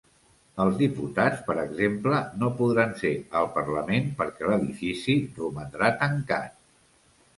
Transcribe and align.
Els 0.63 0.77
diputats, 0.77 1.43
per 1.49 1.55
exemple, 1.63 2.21
no 2.43 2.49
podran 2.61 2.95
ser 3.01 3.11
al 3.41 3.49
parlament 3.61 4.09
perquè 4.23 4.51
l’edifici 4.53 5.19
romandrà 5.37 5.93
tancat. 6.05 6.61